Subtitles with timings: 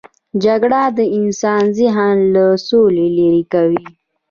[0.43, 3.83] جګړه د انسان ذهن له سولې لیرې کوي